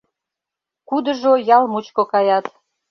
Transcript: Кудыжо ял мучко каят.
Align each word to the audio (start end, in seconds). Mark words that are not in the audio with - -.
Кудыжо 0.89 1.33
ял 1.55 1.63
мучко 1.71 2.03
каят. 2.11 2.45